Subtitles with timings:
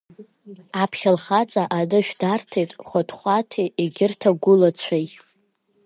[0.81, 5.07] Аԥхьа лхаҵа анышә дарҭеит Хәаҭхәаҭи егьырҭ агәылацәеи.